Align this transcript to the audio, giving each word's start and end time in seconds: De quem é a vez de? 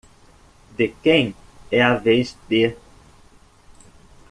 De 0.77 0.87
quem 1.03 1.35
é 1.69 1.79
a 1.79 1.93
vez 1.95 2.35
de? 2.49 2.75